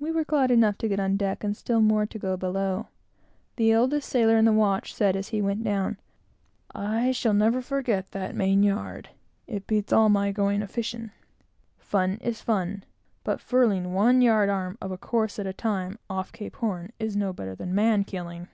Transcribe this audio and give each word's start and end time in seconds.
We 0.00 0.10
were 0.10 0.24
glad 0.24 0.50
enough 0.50 0.78
to 0.78 0.88
get 0.88 0.98
on 0.98 1.16
deck, 1.16 1.44
and 1.44 1.56
still 1.56 1.80
more, 1.80 2.04
to 2.04 2.18
go 2.18 2.36
below. 2.36 2.88
The 3.54 3.72
oldest 3.72 4.08
sailor 4.08 4.36
in 4.36 4.44
the 4.44 4.52
watch 4.52 4.92
said, 4.92 5.14
as 5.14 5.28
he 5.28 5.40
went 5.40 5.62
down, 5.62 6.00
"I 6.74 7.12
shall 7.12 7.34
never 7.34 7.62
forget 7.62 8.10
that 8.10 8.34
main 8.34 8.64
yard; 8.64 9.10
it 9.46 9.68
beats 9.68 9.92
all 9.92 10.08
my 10.08 10.32
going 10.32 10.60
a 10.60 10.66
fishing. 10.66 11.12
Fun 11.78 12.16
is 12.20 12.40
fun, 12.42 12.82
but 13.22 13.40
furling 13.40 13.92
one 13.94 14.20
yard 14.22 14.48
arm 14.50 14.76
of 14.80 14.90
a 14.90 14.98
course, 14.98 15.38
at 15.38 15.46
a 15.46 15.52
time, 15.52 16.00
off 16.10 16.32
Cape 16.32 16.56
Horn, 16.56 16.90
is 16.98 17.14
no 17.14 17.32
better 17.32 17.54
than 17.54 17.72
man 17.72 18.02
killing." 18.02 18.48